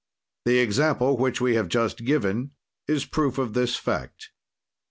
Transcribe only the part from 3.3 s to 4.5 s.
of this fact.